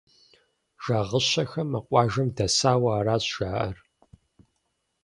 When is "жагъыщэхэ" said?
0.83-1.61